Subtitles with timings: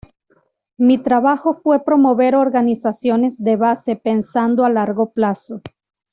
[0.79, 5.61] Mi trabajo fue promover organizaciones de base pensando a largo plazo.